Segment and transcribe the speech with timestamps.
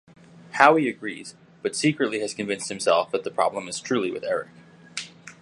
[0.53, 4.47] Howie agrees, but secretly has convinced himself that the problem is truly with Eric.